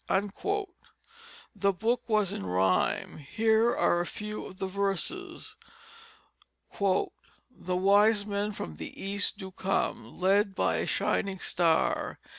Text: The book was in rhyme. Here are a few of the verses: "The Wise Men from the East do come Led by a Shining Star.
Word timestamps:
The 1.55 1.71
book 1.73 2.09
was 2.09 2.33
in 2.33 2.43
rhyme. 2.43 3.17
Here 3.19 3.69
are 3.75 4.01
a 4.01 4.05
few 4.07 4.47
of 4.47 4.57
the 4.57 4.65
verses: 4.65 5.55
"The 6.79 7.77
Wise 7.77 8.25
Men 8.25 8.51
from 8.51 8.77
the 8.77 8.99
East 8.99 9.37
do 9.37 9.51
come 9.51 10.19
Led 10.19 10.55
by 10.55 10.77
a 10.77 10.87
Shining 10.87 11.37
Star. 11.37 12.17